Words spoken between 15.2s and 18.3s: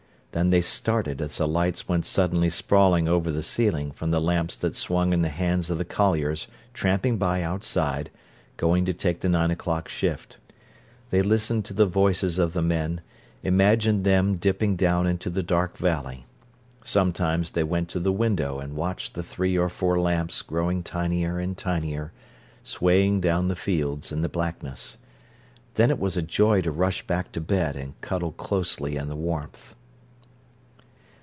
the dark valley. Sometimes they went to the